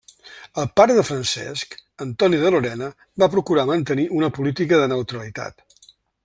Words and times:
El 0.61 0.67
pare 0.79 0.93
de 0.99 1.01
Francesc, 1.09 1.75
Antoni 2.05 2.39
de 2.45 2.53
Lorena, 2.55 2.87
va 3.25 3.29
procurar 3.37 3.67
mantenir 3.73 4.07
una 4.21 4.31
política 4.39 4.81
de 4.83 4.89
neutralitat. 4.95 5.65